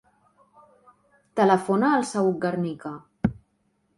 [1.41, 2.95] Telefona al Saüc Garnica.